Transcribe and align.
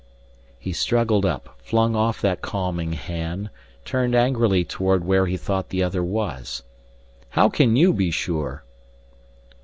He 0.57 0.73
struggled 0.73 1.27
up, 1.27 1.57
flung 1.61 1.95
off 1.95 2.21
that 2.21 2.41
calming 2.41 2.93
hand, 2.93 3.51
turned 3.85 4.15
angrily 4.15 4.63
toward 4.65 5.03
where 5.05 5.27
he 5.27 5.37
thought 5.37 5.69
the 5.69 5.83
other 5.83 6.03
was. 6.03 6.63
"How 7.29 7.49
can 7.49 7.75
you 7.75 7.93
be 7.93 8.09
sure?" 8.09 8.63